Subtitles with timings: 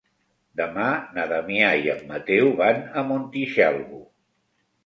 [0.59, 0.85] Demà
[1.17, 4.01] na Damià i en Mateu van a Montitxelvo.